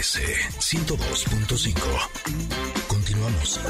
MBS 0.00 0.16
102.5. 0.60 1.76
Continuamos. 2.88 3.60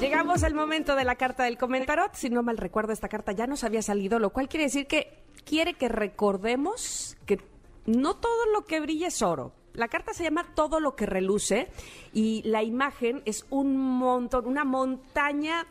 Llegamos 0.00 0.42
al 0.42 0.54
momento 0.54 0.96
de 0.96 1.04
la 1.04 1.14
carta 1.14 1.44
del 1.44 1.56
comentarot. 1.56 2.14
Si 2.14 2.30
no 2.30 2.42
mal 2.42 2.56
recuerdo, 2.56 2.92
esta 2.92 3.08
carta 3.08 3.30
ya 3.30 3.46
nos 3.46 3.62
había 3.62 3.82
salido, 3.82 4.18
lo 4.18 4.30
cual 4.30 4.48
quiere 4.48 4.64
decir 4.64 4.88
que 4.88 5.22
quiere 5.44 5.74
que 5.74 5.88
recordemos 5.88 7.16
que 7.26 7.38
no 7.90 8.16
todo 8.16 8.46
lo 8.54 8.64
que 8.64 8.80
brilla 8.80 9.08
es 9.08 9.22
oro. 9.22 9.52
La 9.74 9.88
carta 9.88 10.12
se 10.12 10.24
llama 10.24 10.46
Todo 10.54 10.80
lo 10.80 10.96
que 10.96 11.06
reluce 11.06 11.68
y 12.12 12.42
la 12.44 12.62
imagen 12.62 13.22
es 13.24 13.46
un 13.50 13.76
montón, 13.76 14.46
una 14.46 14.64
montaña 14.64 15.66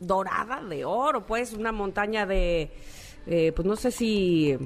dorada 0.00 0.62
de 0.62 0.84
oro, 0.84 1.24
pues 1.24 1.52
una 1.52 1.72
montaña 1.72 2.26
de, 2.26 2.70
eh, 3.26 3.52
pues 3.54 3.66
no 3.66 3.76
sé 3.76 3.90
si 3.90 4.56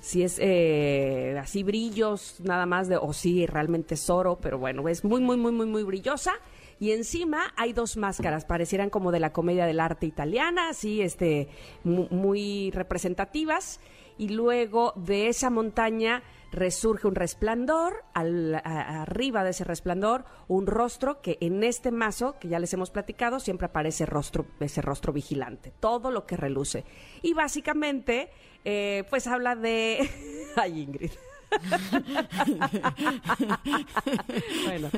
si 0.00 0.22
es 0.22 0.38
eh, 0.38 1.34
así 1.40 1.62
brillos 1.62 2.36
nada 2.40 2.66
más 2.66 2.88
de 2.88 2.96
o 2.98 3.12
si 3.14 3.46
realmente 3.46 3.94
es 3.94 4.10
oro, 4.10 4.38
pero 4.40 4.58
bueno, 4.58 4.86
es 4.88 5.02
muy 5.04 5.20
muy 5.22 5.36
muy 5.36 5.50
muy 5.52 5.66
muy 5.66 5.82
brillosa 5.82 6.32
y 6.80 6.90
encima 6.92 7.52
hay 7.56 7.72
dos 7.72 7.96
máscaras, 7.96 8.44
parecieran 8.44 8.90
como 8.90 9.12
de 9.12 9.20
la 9.20 9.32
comedia 9.32 9.64
del 9.64 9.80
arte 9.80 10.04
italiana, 10.06 10.68
así 10.68 11.00
este 11.00 11.48
mu- 11.84 12.08
muy 12.10 12.70
representativas 12.72 13.80
y 14.18 14.28
luego 14.30 14.92
de 14.96 15.28
esa 15.28 15.50
montaña 15.50 16.22
resurge 16.52 17.08
un 17.08 17.16
resplandor, 17.16 18.04
al- 18.14 18.54
a- 18.54 19.02
arriba 19.02 19.42
de 19.42 19.50
ese 19.50 19.64
resplandor 19.64 20.24
un 20.46 20.66
rostro 20.66 21.20
que 21.20 21.36
en 21.40 21.64
este 21.64 21.90
mazo, 21.90 22.38
que 22.38 22.46
ya 22.48 22.58
les 22.60 22.72
hemos 22.72 22.90
platicado, 22.90 23.40
siempre 23.40 23.66
aparece 23.66 24.06
rostro, 24.06 24.46
ese 24.60 24.80
rostro 24.80 25.12
vigilante, 25.12 25.72
todo 25.80 26.10
lo 26.12 26.26
que 26.26 26.36
reluce. 26.36 26.84
Y 27.22 27.34
básicamente, 27.34 28.30
eh, 28.64 29.04
pues 29.10 29.26
habla 29.26 29.56
de... 29.56 30.08
Ay, 30.56 30.80
Ingrid. 30.82 31.10
bueno, 34.64 34.88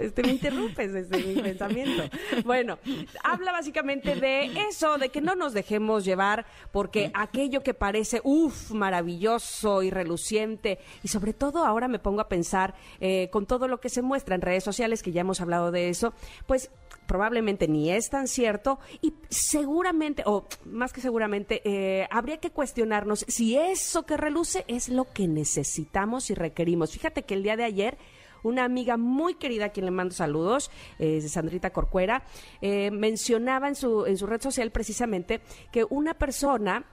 este, 0.00 0.22
me 0.22 0.30
interrumpes 0.30 0.92
desde 0.92 1.18
mi 1.18 1.40
pensamiento. 1.40 2.04
Bueno, 2.44 2.78
habla 3.24 3.52
básicamente 3.52 4.16
de 4.16 4.50
eso, 4.68 4.98
de 4.98 5.10
que 5.10 5.20
no 5.20 5.34
nos 5.34 5.52
dejemos 5.52 6.04
llevar 6.04 6.46
porque 6.72 7.10
aquello 7.14 7.62
que 7.62 7.74
parece, 7.74 8.20
uff, 8.24 8.72
maravilloso 8.72 9.82
y 9.82 9.90
reluciente, 9.90 10.78
y 11.02 11.08
sobre 11.08 11.32
todo 11.32 11.64
ahora 11.64 11.88
me 11.88 11.98
pongo 11.98 12.20
a 12.20 12.28
pensar 12.28 12.74
eh, 13.00 13.28
con 13.30 13.46
todo 13.46 13.68
lo 13.68 13.80
que 13.80 13.88
se 13.88 14.02
muestra 14.02 14.34
en 14.34 14.42
redes 14.42 14.64
sociales, 14.64 15.02
que 15.02 15.12
ya 15.12 15.22
hemos 15.22 15.40
hablado 15.40 15.70
de 15.70 15.88
eso, 15.88 16.12
pues 16.46 16.70
probablemente 17.06 17.68
ni 17.68 17.90
es 17.90 18.10
tan 18.10 18.28
cierto 18.28 18.78
y 19.00 19.14
seguramente, 19.28 20.22
o 20.26 20.46
más 20.64 20.92
que 20.92 21.00
seguramente, 21.00 21.62
eh, 21.64 22.06
habría 22.10 22.38
que 22.38 22.50
cuestionarnos 22.50 23.24
si 23.28 23.56
eso 23.56 24.04
que 24.04 24.16
reluce 24.16 24.64
es 24.68 24.88
lo 24.88 25.04
que 25.12 25.28
necesitamos 25.28 26.30
y 26.30 26.34
requerimos. 26.34 26.92
Fíjate 26.92 27.22
que 27.22 27.34
el 27.34 27.42
día 27.42 27.56
de 27.56 27.64
ayer 27.64 27.98
una 28.42 28.64
amiga 28.64 28.96
muy 28.96 29.34
querida 29.34 29.66
a 29.66 29.68
quien 29.70 29.86
le 29.86 29.90
mando 29.90 30.14
saludos, 30.14 30.70
eh, 30.98 31.20
Sandrita 31.22 31.70
Corcuera, 31.70 32.22
eh, 32.60 32.90
mencionaba 32.90 33.68
en 33.68 33.74
su, 33.74 34.06
en 34.06 34.16
su 34.16 34.26
red 34.26 34.40
social 34.40 34.70
precisamente 34.70 35.40
que 35.72 35.84
una 35.84 36.14
persona 36.14 36.84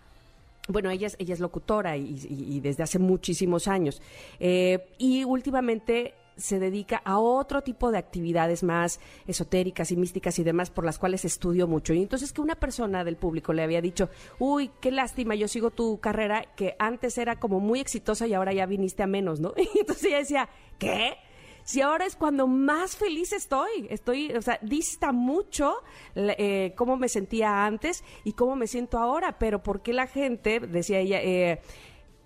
bueno, 0.69 0.89
ella 0.89 1.07
es, 1.07 1.17
ella 1.19 1.33
es 1.33 1.41
locutora 1.41 1.97
y, 1.97 2.61
desde 2.61 2.83
hace 2.83 2.97
muchísimos 2.97 3.67
años. 3.67 4.01
Eh, 4.39 4.79
y 4.97 5.25
últimamente 5.25 6.13
se 6.35 6.59
dedica 6.59 7.01
a 7.05 7.19
otro 7.19 7.61
tipo 7.61 7.91
de 7.91 7.97
actividades 7.97 8.63
más 8.63 8.99
esotéricas 9.27 9.91
y 9.91 9.95
místicas 9.95 10.39
y 10.39 10.43
demás 10.43 10.69
por 10.69 10.85
las 10.85 10.99
cuales 10.99 11.25
estudio 11.25 11.67
mucho. 11.67 11.93
Y 11.93 12.01
entonces 12.01 12.33
que 12.33 12.41
una 12.41 12.55
persona 12.55 13.03
del 13.03 13.17
público 13.17 13.53
le 13.53 13.63
había 13.63 13.81
dicho, 13.81 14.09
uy, 14.39 14.71
qué 14.81 14.91
lástima, 14.91 15.35
yo 15.35 15.47
sigo 15.47 15.71
tu 15.71 15.99
carrera, 15.99 16.45
que 16.55 16.75
antes 16.79 17.17
era 17.17 17.39
como 17.39 17.59
muy 17.59 17.79
exitosa 17.79 18.27
y 18.27 18.33
ahora 18.33 18.53
ya 18.53 18.65
viniste 18.65 19.03
a 19.03 19.07
menos, 19.07 19.39
¿no? 19.39 19.53
Y 19.73 19.79
entonces 19.79 20.05
ella 20.05 20.17
decía, 20.19 20.49
¿qué? 20.77 21.17
Si 21.63 21.81
ahora 21.81 22.05
es 22.05 22.15
cuando 22.15 22.45
más 22.45 22.97
feliz 22.97 23.31
estoy, 23.31 23.87
estoy, 23.89 24.31
o 24.33 24.41
sea, 24.41 24.59
dista 24.61 25.13
mucho 25.13 25.75
eh, 26.15 26.73
cómo 26.75 26.97
me 26.97 27.07
sentía 27.07 27.65
antes 27.65 28.03
y 28.25 28.33
cómo 28.33 28.57
me 28.57 28.67
siento 28.67 28.99
ahora, 28.99 29.39
pero 29.39 29.63
¿por 29.63 29.81
qué 29.81 29.93
la 29.93 30.07
gente, 30.07 30.59
decía 30.59 30.99
ella, 30.99 31.21
eh, 31.21 31.61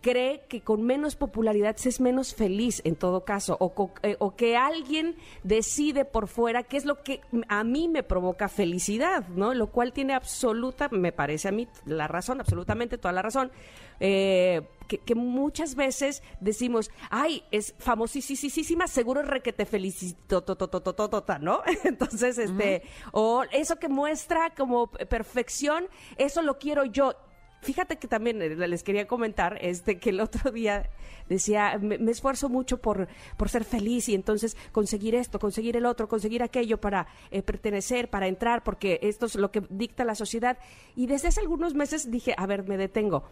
cree 0.02 0.41
que 0.47 0.62
con 0.62 0.84
menos 0.84 1.16
popularidad 1.16 1.75
se 1.78 1.90
es 1.90 2.00
menos 2.00 2.34
feliz 2.34 2.81
en 2.85 2.96
todo 2.96 3.25
caso, 3.25 3.58
o, 3.59 3.91
eh, 4.03 4.16
o 4.19 4.35
que 4.35 4.58
alguien 4.58 5.16
decide 5.44 6.06
por 6.06 6.28
fuera 6.28 6.63
qué 6.63 6.78
es 6.78 6.85
lo 6.85 7.03
que 7.03 7.22
a 7.47 7.63
mí 7.63 7.88
me 7.88 8.03
provoca 8.03 8.50
felicidad, 8.50 9.28
¿no? 9.30 9.53
Lo 9.53 9.68
cual 9.68 9.94
tiene 9.94 10.13
absoluta, 10.13 10.90
me 10.90 11.12
parece 11.12 11.47
a 11.47 11.52
mí, 11.52 11.68
la 11.86 12.07
razón, 12.07 12.40
absolutamente 12.40 12.97
toda 12.97 13.13
la 13.13 13.22
razón. 13.22 13.52
Eh, 14.00 14.62
que, 14.88 15.00
que 15.00 15.16
muchas 15.16 15.75
veces 15.75 16.24
decimos, 16.40 16.91
ay, 17.09 17.44
es 17.52 17.75
famosísima, 17.78 18.88
seguro 18.88 19.22
es 19.22 19.28
re 19.28 19.41
que 19.41 19.53
te 19.53 19.66
felicito, 19.66 20.41
to, 20.44 20.56
to, 20.56 20.68
to, 20.69 20.81
to, 20.81 20.94
to, 20.94 21.09
to, 21.09 21.24
ta", 21.24 21.40
¿no? 21.40 21.62
Entonces, 21.84 22.38
este, 22.38 22.84
o 23.12 23.44
eso 23.52 23.78
que 23.78 23.90
muestra 23.90 24.52
como 24.56 24.88
perfección, 24.88 25.88
eso 26.18 26.41
lo 26.41 26.57
quiero 26.57 26.86
yo. 26.86 27.13
Fíjate 27.62 27.97
que 27.97 28.07
también 28.07 28.41
eh, 28.41 28.56
les 28.56 28.84
quería 28.84 29.07
comentar 29.07 29.57
este 29.62 29.97
que 29.97 30.12
el 30.12 30.19
otro 30.22 30.51
día 30.51 30.90
decía, 31.28 31.78
me, 31.81 31.97
me 31.97 32.12
esfuerzo 32.12 32.50
mucho 32.50 32.78
por, 32.78 33.07
por 33.35 33.50
ser 33.50 33.63
feliz 33.63 34.07
y 34.09 34.16
entonces 34.16 34.56
conseguir 34.72 35.16
esto, 35.16 35.40
conseguir 35.40 35.75
el 35.75 35.85
otro, 35.85 36.07
conseguir 36.07 36.44
aquello 36.44 36.79
para 36.79 37.07
eh, 37.31 37.41
pertenecer, 37.41 38.09
para 38.09 38.28
entrar, 38.28 38.63
porque 38.63 39.00
esto 39.01 39.25
es 39.25 39.35
lo 39.35 39.51
que 39.51 39.63
dicta 39.69 40.06
la 40.06 40.16
sociedad. 40.16 40.57
Y 40.95 41.07
desde 41.07 41.29
hace 41.29 41.41
algunos 41.41 41.73
meses 41.73 42.12
dije, 42.12 42.34
a 42.38 42.45
ver, 42.45 42.68
me 42.68 42.78
detengo 42.78 43.23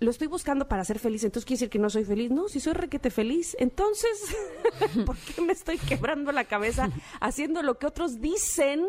lo 0.00 0.10
estoy 0.10 0.28
buscando 0.28 0.66
para 0.66 0.84
ser 0.84 0.98
feliz, 0.98 1.24
entonces 1.24 1.44
quiere 1.44 1.58
decir 1.58 1.70
que 1.70 1.78
no 1.78 1.90
soy 1.90 2.04
feliz. 2.04 2.30
No, 2.30 2.48
si 2.48 2.58
soy 2.58 2.72
requete 2.72 3.10
feliz, 3.10 3.54
entonces, 3.58 4.34
¿por 5.06 5.16
qué 5.16 5.42
me 5.42 5.52
estoy 5.52 5.76
quebrando 5.78 6.32
la 6.32 6.44
cabeza 6.44 6.90
haciendo 7.20 7.62
lo 7.62 7.78
que 7.78 7.86
otros 7.86 8.20
dicen 8.20 8.86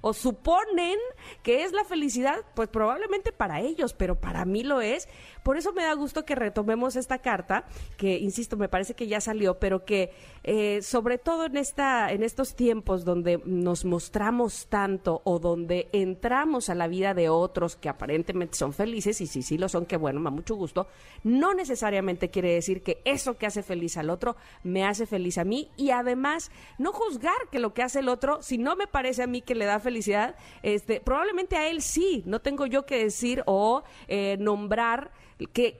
o 0.00 0.12
suponen 0.12 0.98
que 1.42 1.64
es 1.64 1.72
la 1.72 1.84
felicidad? 1.84 2.36
Pues 2.54 2.68
probablemente 2.68 3.32
para 3.32 3.60
ellos, 3.60 3.92
pero 3.92 4.20
para 4.20 4.44
mí 4.44 4.62
lo 4.62 4.80
es. 4.80 5.08
Por 5.42 5.56
eso 5.56 5.72
me 5.72 5.82
da 5.82 5.94
gusto 5.94 6.24
que 6.24 6.36
retomemos 6.36 6.94
esta 6.94 7.18
carta, 7.18 7.64
que 7.96 8.18
insisto, 8.18 8.56
me 8.56 8.68
parece 8.68 8.94
que 8.94 9.08
ya 9.08 9.20
salió, 9.20 9.58
pero 9.58 9.84
que 9.84 10.12
eh, 10.44 10.80
sobre 10.82 11.18
todo 11.18 11.46
en 11.46 11.56
esta, 11.56 12.12
en 12.12 12.22
estos 12.22 12.54
tiempos 12.54 13.04
donde 13.04 13.40
nos 13.44 13.84
mostramos 13.84 14.68
tanto 14.68 15.22
o 15.24 15.40
donde 15.40 15.88
entramos 15.92 16.68
a 16.68 16.76
la 16.76 16.86
vida 16.86 17.14
de 17.14 17.28
otros 17.28 17.74
que 17.74 17.88
aparentemente 17.88 18.56
son 18.56 18.72
felices, 18.72 19.20
y 19.20 19.26
si 19.26 19.42
sí 19.42 19.58
lo 19.58 19.68
son, 19.68 19.86
que 19.86 19.96
bueno, 19.96 20.20
da 20.20 20.51
gusto, 20.56 20.88
no 21.24 21.54
necesariamente 21.54 22.30
quiere 22.30 22.54
decir 22.54 22.82
que 22.82 23.00
eso 23.04 23.36
que 23.36 23.46
hace 23.46 23.62
feliz 23.62 23.96
al 23.96 24.10
otro 24.10 24.36
me 24.62 24.84
hace 24.84 25.06
feliz 25.06 25.38
a 25.38 25.44
mí, 25.44 25.68
y 25.76 25.90
además 25.90 26.50
no 26.78 26.92
juzgar 26.92 27.36
que 27.50 27.58
lo 27.58 27.74
que 27.74 27.82
hace 27.82 28.00
el 28.00 28.08
otro, 28.08 28.42
si 28.42 28.58
no 28.58 28.76
me 28.76 28.86
parece 28.86 29.22
a 29.22 29.26
mí 29.26 29.42
que 29.42 29.54
le 29.54 29.64
da 29.64 29.80
felicidad, 29.80 30.36
este, 30.62 31.00
probablemente 31.00 31.56
a 31.56 31.68
él 31.68 31.82
sí, 31.82 32.22
no 32.26 32.40
tengo 32.40 32.66
yo 32.66 32.86
que 32.86 33.04
decir 33.04 33.42
o 33.46 33.82
eh, 34.08 34.36
nombrar 34.38 35.10
que, 35.52 35.78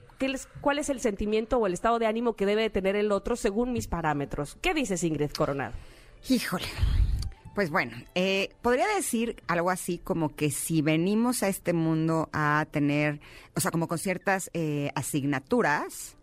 cuál 0.60 0.78
es 0.78 0.88
el 0.88 1.00
sentimiento 1.00 1.58
o 1.58 1.66
el 1.66 1.72
estado 1.72 1.98
de 1.98 2.06
ánimo 2.06 2.34
que 2.34 2.46
debe 2.46 2.62
de 2.62 2.70
tener 2.70 2.96
el 2.96 3.12
otro 3.12 3.36
según 3.36 3.72
mis 3.72 3.88
parámetros. 3.88 4.56
¿Qué 4.60 4.74
dices, 4.74 5.02
Ingrid 5.04 5.30
Coronado? 5.32 5.72
Híjole. 6.28 6.66
Pues 7.54 7.70
bueno, 7.70 7.92
eh, 8.14 8.48
podría 8.62 8.86
decir 8.88 9.42
algo 9.46 9.70
así 9.70 9.98
como 9.98 10.34
que 10.34 10.50
si 10.50 10.80
venimos 10.80 11.42
a 11.42 11.48
este 11.48 11.74
mundo 11.74 12.30
a 12.32 12.66
tener, 12.70 13.20
o 13.54 13.60
sea, 13.60 13.70
como 13.70 13.88
con 13.88 13.98
ciertas 13.98 14.50
eh, 14.54 14.90
asignaturas, 14.94 16.16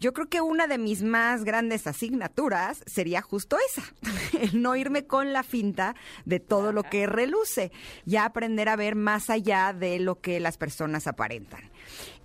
yo 0.00 0.12
creo 0.12 0.28
que 0.28 0.40
una 0.40 0.66
de 0.66 0.76
mis 0.76 1.02
más 1.02 1.44
grandes 1.44 1.86
asignaturas 1.86 2.82
sería 2.86 3.22
justo 3.22 3.56
esa, 3.70 3.84
no 4.52 4.74
irme 4.74 5.06
con 5.06 5.32
la 5.32 5.42
finta 5.42 5.94
de 6.24 6.40
todo 6.40 6.72
lo 6.72 6.82
que 6.82 7.06
reluce, 7.06 7.70
ya 8.04 8.24
aprender 8.24 8.68
a 8.68 8.76
ver 8.76 8.96
más 8.96 9.30
allá 9.30 9.72
de 9.72 10.00
lo 10.00 10.20
que 10.20 10.40
las 10.40 10.56
personas 10.56 11.06
aparentan. 11.06 11.70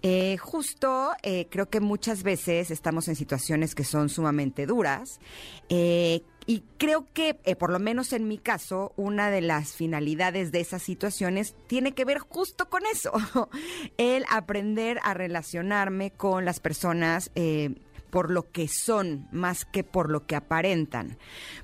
Eh, 0.02 0.38
justo 0.38 1.12
eh, 1.24 1.48
creo 1.50 1.70
que 1.70 1.82
muchas 1.82 2.24
veces 2.24 2.72
estamos 2.72 3.10
en 3.10 3.16
situaciones 3.16 3.76
que 3.76 3.84
son 3.84 4.08
sumamente 4.08 4.66
duras 4.66 5.20
eh, 5.68 6.24
y 6.50 6.64
creo 6.80 7.06
que, 7.14 7.40
eh, 7.44 7.56
por 7.56 7.72
lo 7.72 7.78
menos 7.78 8.12
en 8.12 8.28
mi 8.28 8.40
caso, 8.40 8.92
una 8.98 9.30
de 9.30 9.40
las 9.40 9.74
finalidades 9.74 10.52
de 10.52 10.62
esas 10.62 10.82
situaciones 10.82 11.56
tiene 11.68 11.92
que 11.92 12.06
ver 12.06 12.18
justo 12.18 12.72
con 12.72 12.82
eso, 12.92 13.12
el 14.00 14.26
aprender 14.32 15.00
a 15.04 15.14
relacionarme 15.14 16.10
con 16.10 16.46
las 16.46 16.60
personas. 16.60 17.30
eh, 17.36 17.76
por 18.10 18.32
lo 18.32 18.52
que 18.52 18.68
son 18.68 19.28
más 19.32 19.66
que 19.66 19.84
por 19.84 20.10
lo 20.10 20.26
que 20.26 20.36
aparentan. 20.36 21.20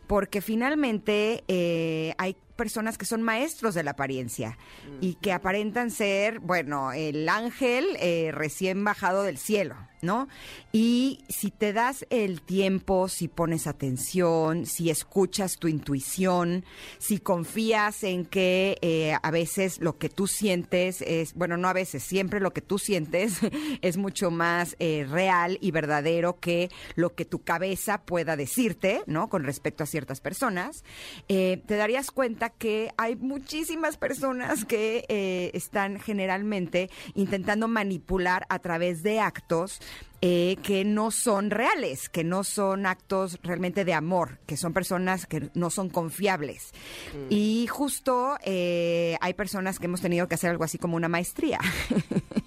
Porque 0.05 0.41
finalmente 0.41 1.43
eh, 1.47 2.13
hay 2.19 2.37
personas 2.55 2.97
que 2.97 3.05
son 3.05 3.21
maestros 3.21 3.75
de 3.75 3.83
la 3.83 3.91
apariencia 3.91 4.57
y 5.01 5.15
que 5.15 5.31
aparentan 5.31 5.91
ser, 5.91 6.39
bueno, 6.39 6.91
el 6.91 7.27
ángel 7.29 7.85
eh, 7.99 8.31
recién 8.33 8.83
bajado 8.83 9.23
del 9.23 9.37
cielo, 9.37 9.75
¿no? 10.01 10.27
Y 10.71 11.23
si 11.29 11.51
te 11.51 11.73
das 11.73 12.05
el 12.09 12.41
tiempo, 12.41 13.07
si 13.07 13.27
pones 13.27 13.67
atención, 13.67 14.65
si 14.65 14.89
escuchas 14.89 15.57
tu 15.57 15.67
intuición, 15.67 16.65
si 16.97 17.19
confías 17.19 18.03
en 18.03 18.25
que 18.25 18.77
eh, 18.81 19.15
a 19.21 19.31
veces 19.31 19.79
lo 19.79 19.97
que 19.97 20.09
tú 20.09 20.27
sientes 20.27 21.01
es, 21.01 21.33
bueno, 21.33 21.57
no 21.57 21.67
a 21.67 21.73
veces, 21.73 22.03
siempre 22.03 22.39
lo 22.39 22.51
que 22.51 22.61
tú 22.61 22.79
sientes 22.79 23.39
es 23.81 23.97
mucho 23.97 24.31
más 24.31 24.75
eh, 24.79 25.05
real 25.09 25.57
y 25.61 25.71
verdadero 25.71 26.39
que 26.39 26.69
lo 26.95 27.13
que 27.15 27.25
tu 27.25 27.43
cabeza 27.43 28.03
pueda 28.03 28.35
decirte, 28.35 29.01
¿no? 29.07 29.29
Con 29.29 29.43
respecto 29.43 29.83
a 29.83 29.87
ciertas 29.87 30.21
personas, 30.21 30.83
te 31.27 31.63
darías 31.67 32.11
cuenta 32.11 32.44
que 32.49 32.91
hay 32.97 33.15
muchísimas 33.15 33.97
personas 33.97 34.65
que 34.65 35.05
están 35.53 35.99
generalmente 35.99 36.89
intentando 37.13 37.67
manipular 37.67 38.45
a 38.49 38.59
través 38.59 39.03
de 39.03 39.19
actos 39.19 39.79
eh, 40.27 40.57
que 40.63 40.85
no 40.85 41.11
son 41.11 41.51
reales, 41.51 42.09
que 42.09 42.23
no 42.23 42.43
son 42.43 42.87
actos 42.87 43.37
realmente 43.43 43.85
de 43.85 43.93
amor, 43.93 44.39
que 44.47 44.57
son 44.57 44.73
personas 44.73 45.27
que 45.27 45.51
no 45.53 45.69
son 45.69 45.89
confiables. 45.89 46.71
Mm. 47.13 47.27
Y 47.29 47.67
justo 47.67 48.35
eh, 48.43 49.17
hay 49.21 49.33
personas 49.35 49.77
que 49.77 49.85
hemos 49.85 50.01
tenido 50.01 50.27
que 50.27 50.33
hacer 50.33 50.49
algo 50.49 50.63
así 50.63 50.79
como 50.79 50.95
una 50.95 51.09
maestría. 51.09 51.59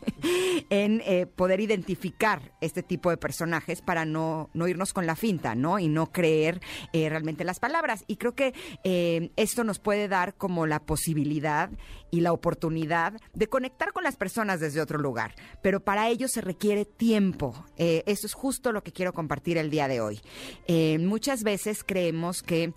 en 0.70 1.03
eh, 1.05 1.26
poder 1.26 1.61
identificar 1.61 2.53
este 2.61 2.82
tipo 2.82 3.11
de 3.11 3.17
personajes 3.17 3.82
para 3.82 4.05
no, 4.05 4.50
no 4.55 4.69
irnos 4.69 4.93
con 4.93 5.06
la 5.06 5.17
finta, 5.17 5.55
¿no? 5.55 5.79
Y 5.79 5.88
no 5.88 6.12
creer 6.12 6.61
eh, 6.93 7.09
realmente 7.09 7.44
las 7.44 7.61
palabras. 7.61 8.05
Y 8.06 8.17
creo 8.17 8.35
que 8.35 8.55
eh, 8.85 9.31
esto 9.37 9.65
nos 9.65 9.79
puede 9.79 10.09
dar 10.09 10.35
como 10.35 10.67
la 10.67 10.81
posibilidad 10.81 11.70
y 12.11 12.20
la 12.20 12.32
oportunidad 12.32 13.15
de 13.35 13.49
conectar 13.49 13.93
con 13.93 14.05
las 14.05 14.17
personas 14.17 14.61
desde 14.61 14.81
otro 14.81 14.99
lugar. 14.99 15.35
Pero 15.62 15.81
para 15.81 16.09
ello 16.09 16.29
se 16.29 16.41
requiere 16.41 16.85
tiempo. 16.85 17.55
eso 17.76 18.26
es 18.26 18.35
justo 18.35 18.73
lo 18.73 18.82
que 18.82 18.93
quiero 18.93 19.12
compartir 19.12 19.59
el 19.59 19.70
día 19.70 19.88
de 19.88 20.00
hoy. 20.00 20.20
muchas 20.99 21.43
veces 21.43 21.85
creemos 21.85 22.43
que 22.43 22.73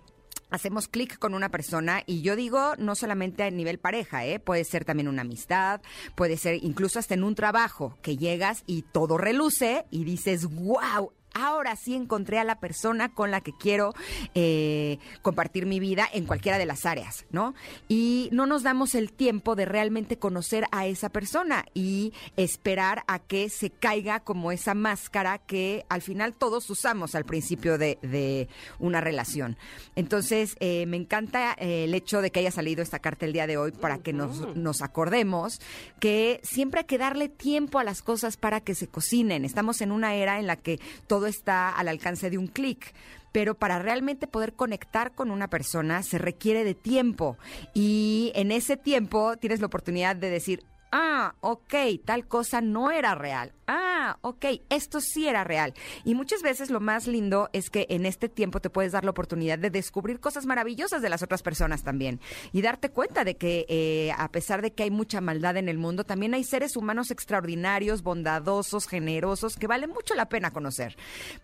hacemos 0.51 0.87
clic 0.87 1.17
con 1.17 1.33
una 1.33 1.49
persona 1.49 2.03
y 2.05 2.21
yo 2.21 2.35
digo 2.35 2.75
no 2.77 2.95
solamente 2.95 3.43
a 3.43 3.49
nivel 3.49 3.79
pareja, 3.79 4.25
¿eh? 4.25 4.39
puede 4.39 4.63
ser 4.63 4.85
también 4.85 5.07
una 5.07 5.21
amistad, 5.21 5.81
puede 6.15 6.37
ser 6.37 6.63
incluso 6.63 6.99
hasta 6.99 7.15
en 7.15 7.23
un 7.23 7.35
trabajo 7.35 7.97
que 8.01 8.17
llegas 8.17 8.63
y 8.67 8.83
todo 8.83 9.17
reluce 9.17 9.85
y 9.89 10.03
dices, 10.03 10.45
wow, 10.45 11.11
ahora 11.33 11.75
sí 11.75 11.95
encontré 11.95 12.39
a 12.39 12.43
la 12.43 12.59
persona 12.59 13.13
con 13.13 13.31
la 13.31 13.41
que 13.41 13.53
quiero 13.53 13.93
eh, 14.35 14.99
compartir 15.21 15.65
mi 15.65 15.79
vida 15.79 16.07
en 16.11 16.25
cualquiera 16.25 16.57
de 16.57 16.65
las 16.65 16.85
áreas, 16.85 17.25
¿no? 17.31 17.53
Y 17.87 18.29
no 18.31 18.45
nos 18.45 18.63
damos 18.63 18.95
el 18.95 19.11
tiempo 19.11 19.55
de 19.55 19.65
realmente 19.65 20.17
conocer 20.17 20.65
a 20.71 20.85
esa 20.85 21.09
persona 21.09 21.65
y 21.73 22.13
esperar 22.37 23.03
a 23.07 23.19
que 23.19 23.49
se 23.49 23.69
caiga 23.69 24.19
como 24.19 24.51
esa 24.51 24.73
máscara 24.73 25.37
que 25.37 25.85
al 25.89 26.01
final 26.01 26.33
todos 26.33 26.69
usamos 26.69 27.15
al 27.15 27.25
principio 27.25 27.77
de, 27.77 28.47
una 28.79 29.01
relación. 29.01 29.57
Entonces, 29.95 30.55
eh, 30.59 30.85
me 30.85 30.97
encanta 30.97 31.55
eh, 31.57 31.85
el 31.85 31.93
hecho 31.93 32.21
de 32.21 32.31
que 32.31 32.39
haya 32.39 32.51
salido 32.51 32.81
esta 32.81 32.99
carta 32.99 33.25
el 33.25 33.33
día 33.33 33.47
de 33.47 33.57
hoy 33.57 33.71
para 33.71 33.99
que 33.99 34.13
nos, 34.13 34.55
nos 34.55 34.81
acordemos 34.81 35.59
que 35.99 36.39
siempre 36.43 36.81
hay 36.81 36.85
que 36.85 36.97
darle 36.97 37.29
tiempo 37.29 37.79
a 37.79 37.83
las 37.83 38.01
cosas 38.01 38.37
para 38.37 38.61
que 38.61 38.75
se 38.75 38.87
cocinen. 38.87 39.45
Estamos 39.45 39.81
en 39.81 39.91
una 39.91 40.15
era 40.15 40.39
en 40.39 40.47
la 40.47 40.55
que 40.55 40.79
todo 41.07 41.20
está 41.27 41.69
al 41.69 41.87
alcance 41.87 42.29
de 42.29 42.37
un 42.37 42.47
clic 42.47 42.93
pero 43.31 43.55
para 43.55 43.79
realmente 43.79 44.27
poder 44.27 44.53
conectar 44.53 45.13
con 45.13 45.31
una 45.31 45.49
persona 45.49 46.03
se 46.03 46.17
requiere 46.17 46.63
de 46.63 46.75
tiempo. 46.75 47.37
Y 47.73 48.31
en 48.35 48.51
ese 48.51 48.77
tiempo 48.77 49.37
tienes 49.37 49.61
la 49.61 49.67
oportunidad 49.67 50.15
de 50.15 50.29
decir, 50.29 50.63
ah, 50.91 51.35
ok, 51.41 51.73
tal 52.05 52.27
cosa 52.27 52.61
no 52.61 52.91
era 52.91 53.15
real. 53.15 53.53
Ah, 53.67 54.17
ok, 54.21 54.45
esto 54.69 54.99
sí 54.99 55.27
era 55.27 55.45
real. 55.45 55.73
Y 56.03 56.13
muchas 56.13 56.41
veces 56.41 56.69
lo 56.69 56.81
más 56.81 57.07
lindo 57.07 57.49
es 57.53 57.69
que 57.69 57.87
en 57.89 58.05
este 58.05 58.27
tiempo 58.27 58.59
te 58.59 58.69
puedes 58.69 58.91
dar 58.91 59.05
la 59.05 59.11
oportunidad 59.11 59.57
de 59.57 59.69
descubrir 59.69 60.19
cosas 60.19 60.45
maravillosas 60.45 61.01
de 61.01 61.09
las 61.09 61.23
otras 61.23 61.41
personas 61.41 61.83
también. 61.83 62.19
Y 62.51 62.61
darte 62.61 62.89
cuenta 62.89 63.23
de 63.23 63.37
que 63.37 63.65
eh, 63.69 64.11
a 64.17 64.29
pesar 64.29 64.61
de 64.61 64.73
que 64.73 64.83
hay 64.83 64.91
mucha 64.91 65.21
maldad 65.21 65.55
en 65.55 65.69
el 65.69 65.77
mundo, 65.77 66.03
también 66.03 66.33
hay 66.33 66.43
seres 66.43 66.75
humanos 66.75 67.11
extraordinarios, 67.11 68.03
bondadosos, 68.03 68.87
generosos, 68.87 69.55
que 69.55 69.67
vale 69.67 69.87
mucho 69.87 70.15
la 70.15 70.27
pena 70.27 70.51
conocer. 70.51 70.97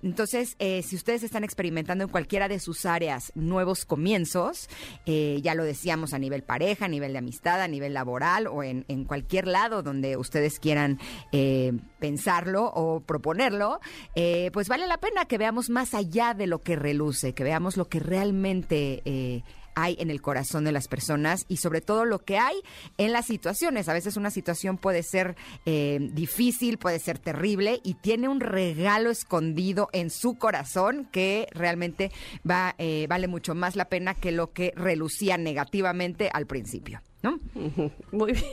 Entonces, 0.04 0.56
eh, 0.60 0.84
si 0.84 0.96
ustedes 0.98 1.24
están 1.24 1.46
experimentando 1.46 2.04
en 2.04 2.10
cualquiera 2.10 2.50
de 2.50 2.60
sus 2.60 2.86
áreas 2.86 3.32
nuevos 3.36 3.86
comienzos, 3.86 4.70
eh, 5.06 5.40
ya 5.42 5.56
lo 5.56 5.64
decíamos 5.64 6.14
a 6.14 6.20
nivel 6.20 6.44
pareja, 6.44 6.86
a 6.86 6.90
nivel 6.90 7.14
de 7.14 7.20
amistad, 7.20 7.62
a 7.62 7.68
nivel 7.70 7.94
laboral 7.94 8.48
o 8.48 8.64
en, 8.64 8.84
en 8.90 9.06
cualquier 9.06 9.37
lado 9.46 9.84
donde 9.84 10.18
ustedes 10.18 10.60
quieran 10.60 11.00
eh, 11.32 11.74
pensarlo 12.00 12.66
o 12.66 13.02
proponerlo, 13.02 13.80
eh, 14.16 14.50
pues 14.54 14.68
vale 14.68 14.88
la 14.88 14.98
pena 14.98 15.26
que 15.26 15.38
veamos 15.38 15.70
más 15.70 15.94
allá 15.94 16.34
de 16.34 16.48
lo 16.48 16.64
que 16.64 16.76
reluce, 16.76 17.34
que 17.34 17.44
veamos 17.44 17.78
lo 17.78 17.86
que 17.86 18.00
realmente... 18.00 19.02
Eh, 19.06 19.44
hay 19.80 19.96
en 20.00 20.10
el 20.10 20.24
corazón 20.24 20.64
de 20.64 20.72
las 20.72 20.88
personas 20.88 21.46
y 21.48 21.58
sobre 21.58 21.82
todo 21.82 22.04
lo 22.04 22.18
que 22.18 22.40
hay 22.40 22.56
en 22.98 23.12
las 23.12 23.28
situaciones. 23.28 23.88
A 23.88 23.94
veces 23.94 24.18
una 24.18 24.32
situación 24.32 24.80
puede 24.80 25.04
ser 25.04 25.36
difícil, 25.66 26.80
puede 26.80 26.98
ser 26.98 27.20
terrible 27.20 27.80
y 27.84 27.94
tiene 27.94 28.28
un 28.28 28.40
regalo 28.40 29.12
escondido 29.12 29.88
en 29.94 30.10
su 30.10 30.34
corazón 30.40 31.08
que 31.12 31.48
realmente 31.52 32.12
va, 32.50 32.76
vale 33.08 33.28
mucho 33.28 33.54
más 33.54 33.76
la 33.76 33.86
pena 33.86 34.16
que 34.16 34.32
lo 34.32 34.52
que 34.52 34.74
relucía 34.76 35.38
negativamente 35.38 36.32
al 36.34 36.48
principio. 36.48 37.04
¿no? 37.22 37.40
Muy 38.12 38.34
bien. 38.34 38.44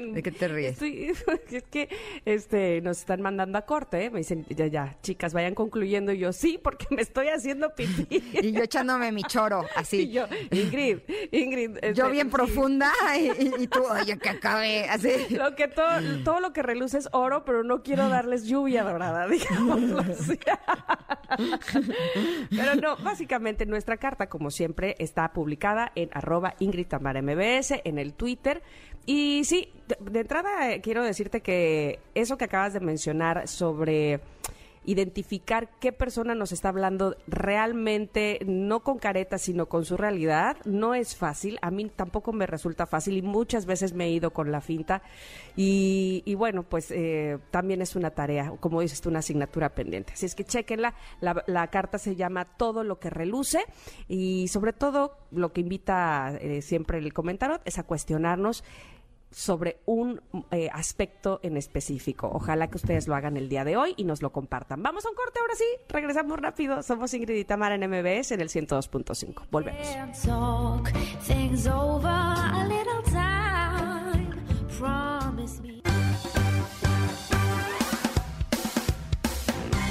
¿De 0.00 0.22
qué 0.22 0.30
te 0.30 0.48
ríes? 0.48 0.80
es 1.50 1.64
que 1.64 1.88
este, 2.24 2.80
nos 2.80 2.98
están 2.98 3.20
mandando 3.20 3.58
a 3.58 3.62
corte, 3.62 4.04
¿eh? 4.04 4.10
me 4.10 4.18
dicen, 4.18 4.46
ya, 4.48 4.66
ya, 4.66 4.96
chicas, 5.02 5.34
vayan 5.34 5.54
concluyendo. 5.54 6.12
Y 6.12 6.18
yo, 6.18 6.32
sí, 6.32 6.58
porque 6.62 6.86
me 6.90 7.02
estoy 7.02 7.28
haciendo 7.28 7.74
pipí. 7.74 8.06
y 8.10 8.52
yo 8.52 8.62
echándome 8.62 9.12
mi 9.12 9.22
choro, 9.22 9.64
así. 9.76 10.02
Y 10.02 10.10
yo, 10.10 10.26
Ingrid, 10.50 10.98
Ingrid. 11.30 11.76
Este, 11.76 11.94
yo 11.94 12.10
bien 12.10 12.28
profunda 12.28 12.90
y, 13.16 13.68
tú, 13.68 13.82
oye, 13.84 14.18
que 14.18 14.30
acabe, 14.30 14.88
así. 14.88 15.10
Lo 15.30 15.54
que 15.54 15.68
todo, 15.68 15.88
todo 16.24 16.40
lo 16.40 16.52
que 16.52 16.62
reluce 16.62 16.98
es 16.98 17.08
oro, 17.12 17.44
pero 17.44 17.62
no 17.62 17.82
quiero 17.82 18.08
darles 18.08 18.46
lluvia 18.46 18.82
dorada, 18.82 19.28
digámoslo 19.28 20.00
así. 20.00 20.38
pero 22.50 22.74
no, 22.76 22.96
básicamente 22.96 23.64
nuestra 23.66 23.96
carta, 23.96 24.28
como 24.28 24.50
siempre, 24.50 24.96
está 24.98 25.32
publicada 25.32 25.92
en 25.94 26.10
arroba 26.12 26.54
Ingrid 26.58 26.88
Tamara 26.88 27.22
MBS, 27.22 27.80
en 27.84 27.98
el 27.98 28.14
Twitter. 28.14 28.62
Y 29.06 29.44
sí, 29.44 29.68
de, 30.00 30.20
entrada 30.20 30.70
eh, 30.70 30.80
quiero 30.80 31.02
decirte 31.02 31.40
que 31.40 31.98
eso 32.14 32.36
que 32.36 32.44
acabas 32.44 32.72
de 32.72 32.80
mencionar 32.80 33.48
sobre 33.48 34.20
identificar 34.84 35.70
qué 35.78 35.92
persona 35.92 36.34
nos 36.34 36.52
está 36.52 36.68
hablando 36.68 37.16
realmente, 37.26 38.40
no 38.46 38.80
con 38.80 38.98
caretas, 38.98 39.42
sino 39.42 39.66
con 39.66 39.84
su 39.84 39.96
realidad, 39.96 40.56
no 40.64 40.94
es 40.94 41.16
fácil. 41.16 41.58
A 41.62 41.70
mí 41.70 41.90
tampoco 41.94 42.32
me 42.32 42.46
resulta 42.46 42.86
fácil 42.86 43.16
y 43.16 43.22
muchas 43.22 43.66
veces 43.66 43.92
me 43.92 44.06
he 44.06 44.10
ido 44.10 44.32
con 44.32 44.50
la 44.50 44.60
finta. 44.60 45.02
Y, 45.56 46.34
bueno, 46.34 46.62
pues 46.64 46.90
eh, 46.90 47.38
también 47.50 47.82
es 47.82 47.94
una 47.94 48.10
tarea, 48.10 48.52
como 48.60 48.80
dices 48.80 49.00
tú, 49.00 49.08
una 49.08 49.20
asignatura 49.20 49.68
pendiente. 49.70 50.14
Así 50.14 50.26
es 50.26 50.34
que 50.34 50.44
chequenla. 50.44 50.94
La, 51.20 51.44
la 51.46 51.68
carta 51.68 51.98
se 51.98 52.16
llama 52.16 52.44
Todo 52.44 52.82
lo 52.84 52.98
que 52.98 53.10
reluce 53.10 53.64
y 54.08 54.48
sobre 54.48 54.72
todo 54.72 55.16
lo 55.30 55.52
que 55.52 55.60
invita 55.60 56.36
eh, 56.40 56.62
siempre 56.62 56.98
el 56.98 57.12
comentario 57.12 57.60
es 57.64 57.78
a 57.78 57.84
cuestionarnos 57.84 58.64
sobre 59.32 59.80
un 59.86 60.20
eh, 60.50 60.68
aspecto 60.72 61.40
en 61.42 61.56
específico. 61.56 62.30
Ojalá 62.32 62.68
que 62.68 62.76
ustedes 62.76 63.08
lo 63.08 63.14
hagan 63.14 63.36
el 63.36 63.48
día 63.48 63.64
de 63.64 63.76
hoy 63.76 63.94
y 63.96 64.04
nos 64.04 64.22
lo 64.22 64.30
compartan. 64.30 64.82
Vamos 64.82 65.04
a 65.04 65.08
un 65.08 65.14
corte 65.14 65.40
ahora 65.40 65.54
sí, 65.54 65.64
regresamos 65.88 66.38
rápido. 66.38 66.82
Somos 66.82 67.12
Ingrid 67.14 67.36
y 67.36 67.44
Tamara 67.44 67.74
en 67.74 67.88
MBS 67.88 68.32
en 68.32 68.40
el 68.40 68.48
102.5. 68.48 69.46
Volvemos. 69.50 69.86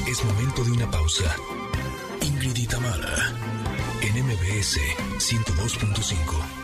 Es 0.08 0.26
momento 0.26 0.64
de 0.66 0.72
una 0.72 0.92
pausa. 0.92 1.36
Ingrid 2.22 2.58
y 2.58 2.68
Tamara 2.68 3.16
en 4.02 4.26
MBS 4.26 4.78
102.5. 5.20 6.61